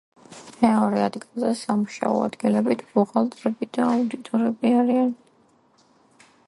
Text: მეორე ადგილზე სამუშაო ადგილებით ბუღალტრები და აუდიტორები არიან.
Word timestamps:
მეორე 0.61 1.03
ადგილზე 1.07 1.51
სამუშაო 1.59 2.23
ადგილებით 2.29 2.81
ბუღალტრები 2.95 3.69
და 3.77 3.87
აუდიტორები 3.91 4.75
არიან. 4.79 5.15